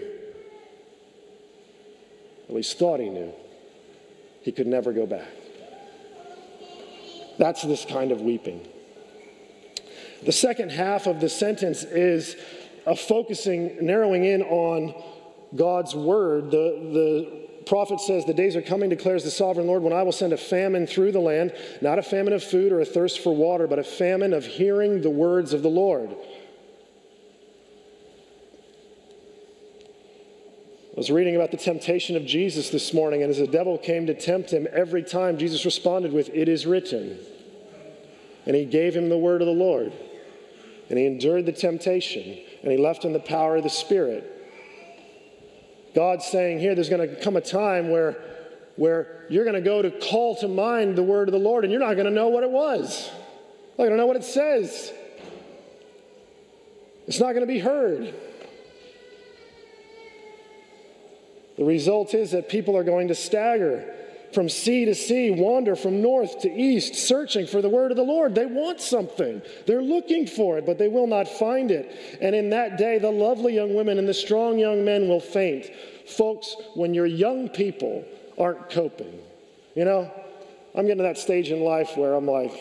[2.48, 3.34] at least thought he knew,
[4.42, 5.28] he could never go back.
[7.40, 8.68] That's this kind of weeping.
[10.24, 12.38] The second half of the sentence is
[12.86, 14.94] a focusing, narrowing in on
[15.56, 16.52] God's word.
[16.52, 16.58] The,
[16.94, 20.34] the prophet says, The days are coming, declares the sovereign Lord, when I will send
[20.34, 23.68] a famine through the land, not a famine of food or a thirst for water,
[23.68, 26.16] but a famine of hearing the words of the Lord.
[30.92, 34.06] I was reading about the temptation of Jesus this morning, and as the devil came
[34.08, 37.18] to tempt him, every time Jesus responded with, It is written.
[38.46, 39.94] And he gave him the word of the Lord.
[40.90, 44.30] And he endured the temptation and he left in the power of the Spirit.
[45.94, 48.18] God's saying here there's going to come a time where,
[48.78, 51.72] where you're going to go to call to mind the word of the Lord and
[51.72, 53.10] you're not going to know what it was.
[53.78, 54.92] You're not going to know what it says.
[57.06, 58.14] It's not going to be heard.
[61.58, 63.94] The result is that people are going to stagger
[64.34, 68.04] from sea to sea, wander from north to east, searching for the word of the
[68.04, 68.36] Lord.
[68.36, 69.42] They want something.
[69.66, 72.18] They're looking for it, but they will not find it.
[72.22, 75.70] And in that day, the lovely young women and the strong young men will faint.
[76.08, 78.06] Folks, when your young people
[78.38, 79.20] aren't coping,
[79.76, 80.12] you know,
[80.76, 82.54] I'm getting to that stage in life where I'm like,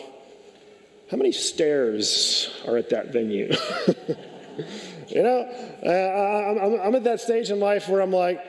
[1.09, 3.51] how many stairs are at that venue?
[5.07, 5.41] you know,
[5.85, 8.39] uh, I'm, I'm at that stage in life where I'm like,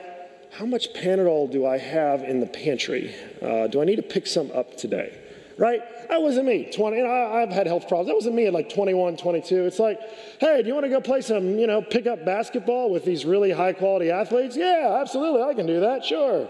[0.57, 3.13] how much Panadol do I have in the pantry?
[3.41, 5.13] Uh, do I need to pick some up today?
[5.57, 5.81] Right?
[6.09, 6.69] That wasn't me.
[6.73, 8.07] 20, I, I've had health problems.
[8.07, 9.65] That wasn't me at like 21, 22.
[9.65, 9.99] It's like,
[10.39, 13.25] hey, do you want to go play some, you know, pick up basketball with these
[13.25, 14.55] really high quality athletes?
[14.55, 15.41] Yeah, absolutely.
[15.41, 16.05] I can do that.
[16.05, 16.47] Sure.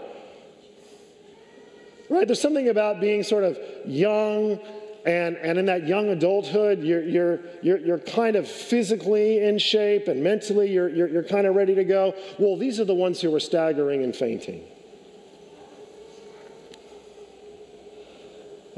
[2.08, 2.26] Right?
[2.26, 4.60] There's something about being sort of young
[5.06, 10.08] and, and in that young adulthood, you're, you're, you're, you're kind of physically in shape
[10.08, 12.12] and mentally you're, you're, you're kind of ready to go.
[12.40, 14.64] Well, these are the ones who are staggering and fainting.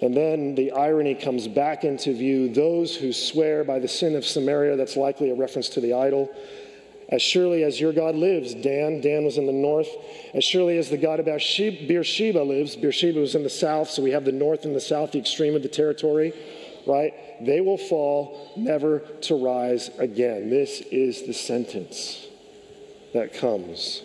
[0.00, 4.24] And then the irony comes back into view those who swear by the sin of
[4.24, 6.30] Samaria, that's likely a reference to the idol,
[7.10, 9.88] as surely as your God lives, Dan, Dan was in the north.
[10.34, 14.10] As surely as the God of Beersheba lives, Beersheba was in the south, so we
[14.10, 16.34] have the north and the south, the extreme of the territory,
[16.86, 17.14] right?
[17.40, 20.50] They will fall, never to rise again.
[20.50, 22.26] This is the sentence
[23.14, 24.02] that comes.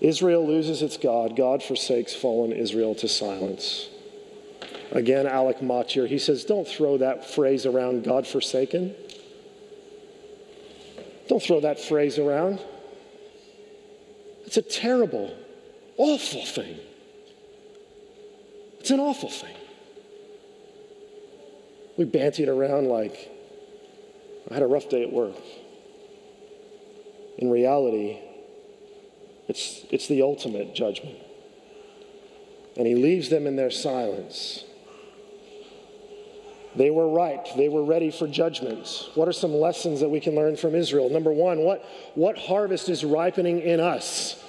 [0.00, 1.36] Israel loses its God.
[1.36, 3.88] God forsakes fallen Israel to silence.
[4.92, 8.94] Again, Alec Motyer, he says, don't throw that phrase around, God forsaken.
[11.28, 12.60] Don't throw that phrase around.
[14.46, 15.36] It's a terrible,
[15.98, 16.78] awful thing.
[18.80, 19.54] It's an awful thing.
[21.98, 23.30] We banty it around like,
[24.50, 25.36] I had a rough day at work.
[27.36, 28.18] In reality,
[29.48, 31.18] it's, it's the ultimate judgment.
[32.76, 34.64] And he leaves them in their silence.
[36.76, 37.46] They were ripe.
[37.56, 39.08] They were ready for judgment.
[39.14, 41.08] What are some lessons that we can learn from Israel?
[41.08, 44.42] Number one, what, what harvest is ripening in us?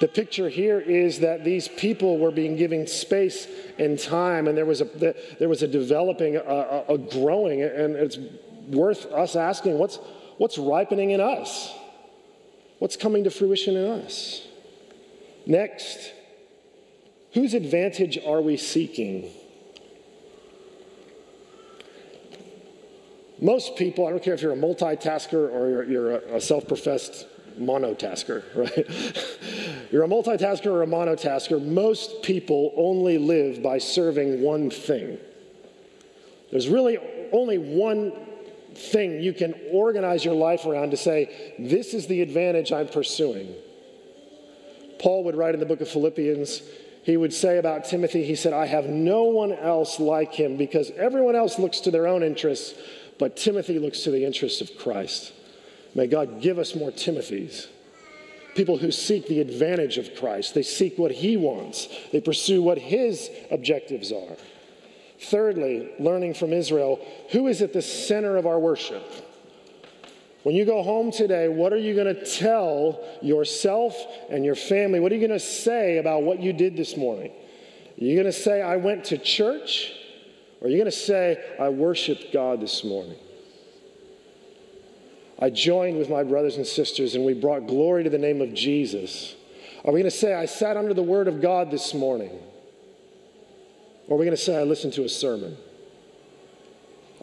[0.00, 3.46] The picture here is that these people were being given space
[3.78, 8.18] and time, and there was a, there was a developing, a, a growing, and it's
[8.68, 10.00] worth us asking what's,
[10.38, 11.72] what's ripening in us?
[12.80, 14.44] What's coming to fruition in us?
[15.46, 16.12] Next,
[17.34, 19.30] whose advantage are we seeking?
[23.42, 26.68] Most people, I don't care if you're a multitasker or you're, you're a, a self
[26.68, 27.26] professed
[27.58, 29.90] monotasker, right?
[29.90, 31.60] you're a multitasker or a monotasker.
[31.60, 35.18] Most people only live by serving one thing.
[36.52, 36.98] There's really
[37.32, 38.12] only one
[38.74, 43.52] thing you can organize your life around to say, this is the advantage I'm pursuing.
[45.00, 46.62] Paul would write in the book of Philippians,
[47.02, 50.92] he would say about Timothy, he said, I have no one else like him because
[50.92, 52.78] everyone else looks to their own interests,
[53.18, 55.32] but Timothy looks to the interests of Christ.
[55.94, 57.66] May God give us more Timothys.
[58.54, 60.54] People who seek the advantage of Christ.
[60.54, 64.36] They seek what he wants, they pursue what his objectives are.
[65.20, 66.98] Thirdly, learning from Israel,
[67.30, 69.04] who is at the center of our worship?
[70.42, 73.96] When you go home today, what are you going to tell yourself
[74.28, 74.98] and your family?
[74.98, 77.30] What are you going to say about what you did this morning?
[77.30, 79.92] Are you going to say, I went to church?
[80.62, 83.18] Are you going to say, I worshiped God this morning?
[85.40, 88.54] I joined with my brothers and sisters and we brought glory to the name of
[88.54, 89.34] Jesus.
[89.84, 92.30] Are we going to say, I sat under the word of God this morning?
[94.06, 95.56] Or are we going to say, I listened to a sermon?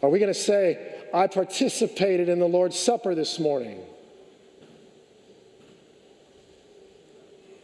[0.02, 3.80] Are we going to say, I participated in the Lord's Supper this morning?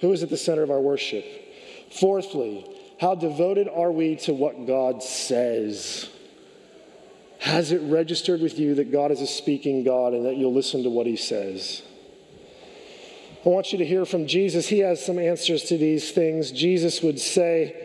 [0.01, 1.24] Who is at the center of our worship?
[1.91, 2.66] Fourthly,
[2.99, 6.09] how devoted are we to what God says?
[7.40, 10.82] Has it registered with you that God is a speaking God and that you'll listen
[10.84, 11.82] to what he says?
[13.44, 14.68] I want you to hear from Jesus.
[14.68, 16.51] He has some answers to these things.
[16.51, 17.82] Jesus would say,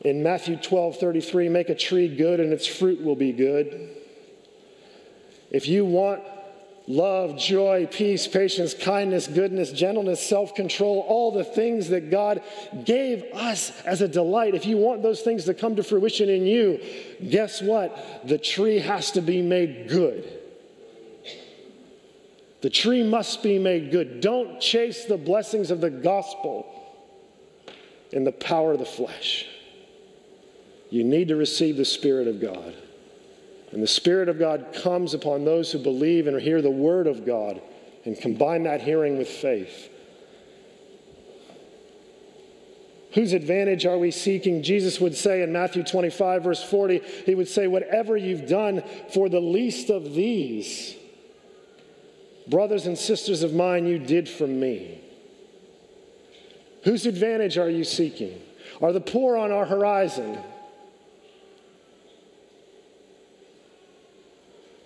[0.00, 3.90] In Matthew 12 33, make a tree good and its fruit will be good.
[5.50, 6.22] If you want
[6.86, 12.42] love, joy, peace, patience, kindness, goodness, gentleness, self control, all the things that God
[12.84, 16.46] gave us as a delight, if you want those things to come to fruition in
[16.46, 16.80] you,
[17.28, 18.26] guess what?
[18.26, 20.40] The tree has to be made good.
[22.62, 24.20] The tree must be made good.
[24.20, 26.66] Don't chase the blessings of the gospel
[28.12, 29.46] in the power of the flesh.
[30.90, 32.74] You need to receive the Spirit of God.
[33.72, 37.24] And the Spirit of God comes upon those who believe and hear the Word of
[37.24, 37.60] God
[38.04, 39.88] and combine that hearing with faith.
[43.12, 44.62] Whose advantage are we seeking?
[44.62, 49.28] Jesus would say in Matthew 25, verse 40, he would say, Whatever you've done for
[49.28, 50.94] the least of these,
[52.46, 55.00] brothers and sisters of mine, you did for me.
[56.84, 58.40] Whose advantage are you seeking?
[58.80, 60.38] Are the poor on our horizon?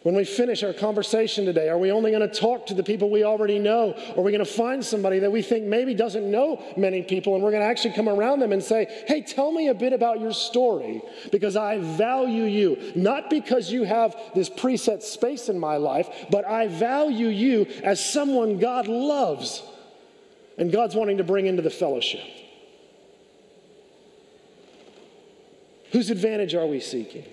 [0.04, 3.08] When we finish our conversation today, are we only going to talk to the people
[3.08, 3.94] we already know?
[4.10, 7.34] Or are we going to find somebody that we think maybe doesn't know many people
[7.34, 9.94] and we're going to actually come around them and say, hey, tell me a bit
[9.94, 11.00] about your story
[11.32, 12.92] because I value you.
[12.94, 18.04] Not because you have this preset space in my life, but I value you as
[18.04, 19.62] someone God loves
[20.58, 22.20] and God's wanting to bring into the fellowship.
[25.92, 27.24] Whose advantage are we seeking?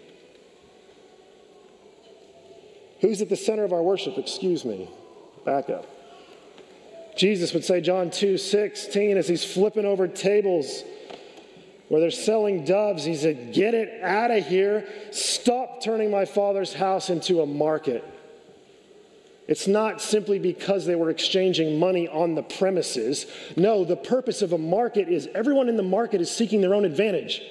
[3.02, 4.18] Who's at the center of our worship?
[4.18, 4.90] Excuse me.
[5.44, 5.88] Back up.
[7.18, 10.84] Jesus would say, John 2 16, as he's flipping over tables
[11.90, 14.88] where they're selling doves, he said, Get it out of here.
[15.12, 18.06] Stop turning my father's house into a market.
[19.48, 23.26] It's not simply because they were exchanging money on the premises.
[23.58, 26.86] No, the purpose of a market is everyone in the market is seeking their own
[26.86, 27.42] advantage.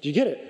[0.00, 0.47] Do you get it?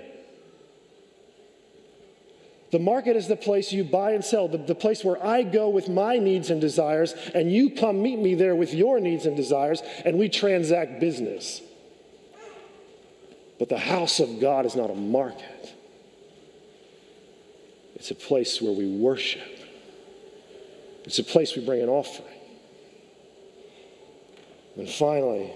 [2.70, 5.70] The market is the place you buy and sell, the, the, place where I go
[5.70, 9.36] with my needs and desires, and you come meet me there with your needs and
[9.36, 11.62] desires, and we transact business.
[13.58, 15.74] But the house of God is not a market,
[17.94, 19.42] it's a place where we worship,
[21.04, 22.28] it's a place we bring an offering.
[24.76, 25.52] And finally,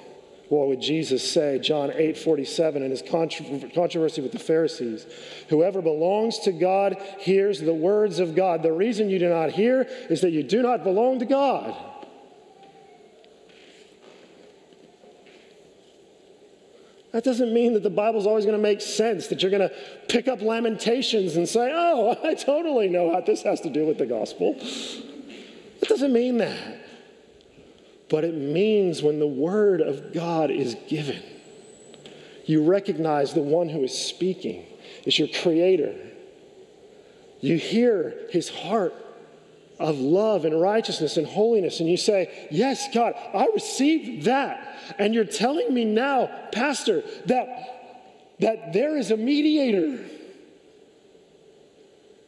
[0.59, 1.59] what would Jesus say?
[1.59, 5.07] John 8 47 in his controversy with the Pharisees.
[5.49, 8.63] Whoever belongs to God hears the words of God.
[8.63, 11.75] The reason you do not hear is that you do not belong to God.
[17.13, 19.75] That doesn't mean that the Bible's always going to make sense, that you're going to
[20.09, 23.97] pick up Lamentations and say, oh, I totally know how this has to do with
[23.97, 24.57] the gospel.
[24.61, 26.82] It doesn't mean that
[28.13, 31.23] but it means when the word of God is given,
[32.45, 34.67] you recognize the one who is speaking
[35.07, 35.95] is your creator.
[37.41, 38.95] You hear his heart
[39.79, 44.95] of love and righteousness and holiness, and you say, Yes, God, I receive that.
[44.99, 50.05] And you're telling me now, Pastor, that, that there is a mediator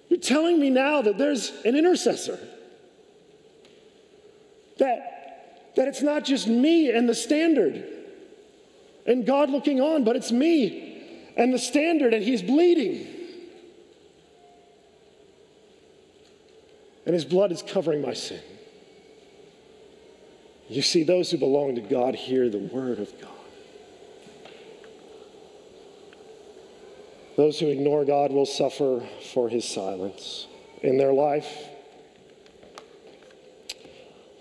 [0.09, 2.39] You're telling me now that there's an intercessor.
[4.79, 5.15] That,
[5.77, 7.85] that it's not just me and the standard
[9.07, 10.95] and God looking on, but it's me
[11.37, 13.07] and the standard, and He's bleeding.
[17.07, 18.41] And His blood is covering my sin.
[20.69, 23.31] You see, those who belong to God hear the word of God.
[27.37, 29.03] Those who ignore God will suffer
[29.33, 30.47] for his silence
[30.83, 31.69] in their life.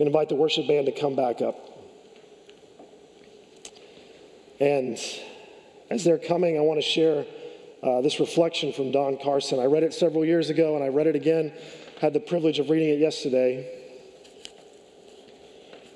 [0.04, 1.56] Going to invite the worship band to come back up.
[4.60, 5.00] And
[5.90, 7.26] as they're coming, I want to share
[7.82, 9.62] uh, this reflection from Don Carson.
[9.62, 11.54] I read it several years ago and I read it again.
[12.02, 13.66] Had the privilege of reading it yesterday.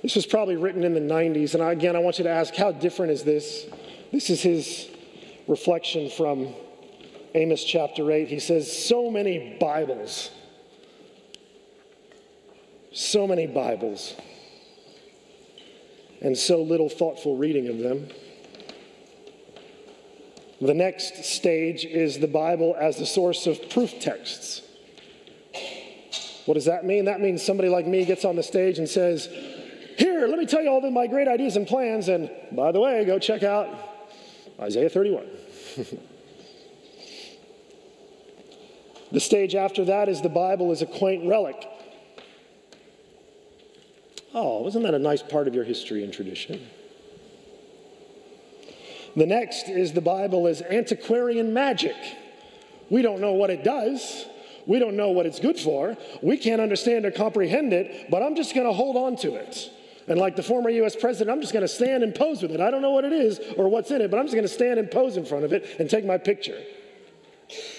[0.02, 1.54] This was probably written in the 90s.
[1.54, 3.66] And again, I want you to ask how different is this?
[4.14, 4.88] This is his
[5.50, 6.56] reflection from
[7.36, 8.30] Amos chapter 8.
[8.30, 10.32] He says, So many Bibles.
[12.92, 14.16] So many Bibles.
[16.22, 18.10] And so little thoughtful reading of them.
[20.60, 24.62] The next stage is the Bible as the source of proof texts.
[26.46, 27.06] What does that mean?
[27.06, 29.28] That means somebody like me gets on the stage and says,
[29.98, 32.08] Here, let me tell you all of my great ideas and plans.
[32.08, 33.68] And by the way, go check out
[34.60, 35.28] Isaiah 31.
[39.12, 41.68] The stage after that is the Bible as a quaint relic.
[44.34, 46.68] Oh, wasn't that a nice part of your history and tradition?
[49.16, 51.96] The next is the Bible is antiquarian magic.
[52.90, 54.26] We don't know what it does.
[54.68, 55.98] We don't know what it's good for.
[56.22, 59.72] We can't understand or comprehend it, but I'm just going to hold on to it.
[60.08, 62.62] And like the former US president, I'm just going to stand and pose with it.
[62.62, 64.54] I don't know what it is or what's in it, but I'm just going to
[64.54, 66.62] stand and pose in front of it and take my picture.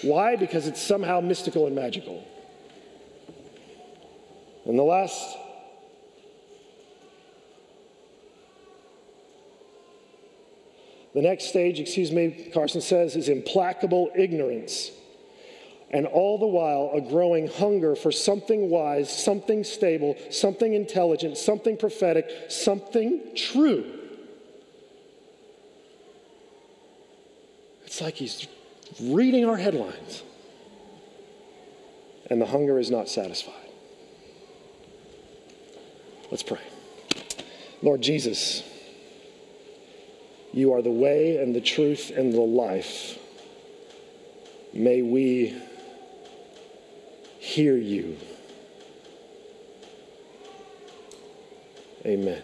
[0.01, 0.35] Why?
[0.35, 2.23] Because it's somehow mystical and magical.
[4.65, 5.37] And the last
[11.13, 14.91] The next stage, excuse me, Carson says, is implacable ignorance.
[15.91, 21.77] And all the while, a growing hunger for something wise, something stable, something intelligent, something
[21.77, 23.99] prophetic, something true.
[27.87, 28.47] It's like he's
[29.01, 30.21] reading our headlines,
[32.29, 33.55] and the hunger is not satisfied.
[36.29, 36.61] Let's pray.
[37.81, 38.61] Lord Jesus,
[40.53, 43.17] you are the way and the truth and the life.
[44.73, 45.55] May we
[47.39, 48.17] hear you.
[52.05, 52.41] Amen.